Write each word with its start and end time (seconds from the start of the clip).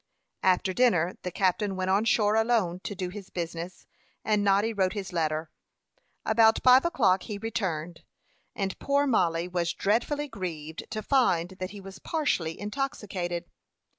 After 0.41 0.73
dinner 0.73 1.15
the 1.21 1.29
captain 1.29 1.75
went 1.75 1.91
on 1.91 2.05
shore 2.05 2.33
alone 2.35 2.79
to 2.85 2.95
do 2.95 3.09
his 3.09 3.29
business, 3.29 3.85
and 4.25 4.43
Noddy 4.43 4.73
wrote 4.73 4.93
his 4.93 5.13
letter. 5.13 5.51
About 6.25 6.63
five 6.63 6.85
o'clock 6.85 7.21
he 7.21 7.37
returned, 7.37 8.01
and 8.55 8.79
poor 8.79 9.05
Mollie 9.05 9.47
was 9.47 9.73
dreadfully 9.73 10.27
grieved 10.27 10.85
to 10.89 11.03
find 11.03 11.49
that 11.59 11.69
he 11.69 11.79
was 11.79 11.99
partially 11.99 12.59
intoxicated. 12.59 13.45